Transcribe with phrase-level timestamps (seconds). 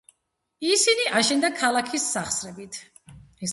[0.69, 2.83] ისინი აშენდა ქალაქის სახსრებით.